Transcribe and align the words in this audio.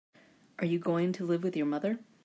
Are 0.57 0.65
you 0.65 0.79
going 0.79 1.13
to 1.13 1.27
live 1.27 1.43
with 1.43 1.55
your 1.55 1.67
mother? 1.67 1.99